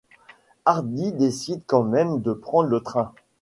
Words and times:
Hardy 0.65 1.11
décide 1.11 1.61
quand 1.67 1.83
même 1.83 2.21
de 2.23 2.33
prendre 2.33 2.69
le 2.69 2.79
train. 2.81 3.13